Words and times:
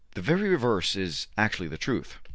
The 0.15 0.21
very 0.23 0.49
reverse 0.49 0.95
is 0.95 1.27
actually 1.37 1.67
the 1.67 1.77
truth. 1.77 2.15